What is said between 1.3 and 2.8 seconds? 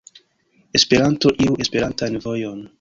iru Esperantan vojon.